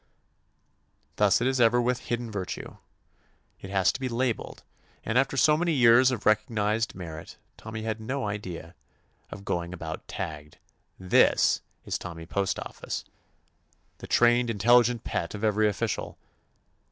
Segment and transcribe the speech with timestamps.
[1.17, 2.77] Thus it ever is with hid den virtue:
[3.59, 4.63] it has to be labelled,
[5.03, 8.73] and after so many years of recognized merit, Tommy had no idea
[9.29, 10.57] of going about tagged:
[10.99, 13.05] ''This is Tommy Postoffice,
[13.99, 16.17] the trained, intelligent pet of every official.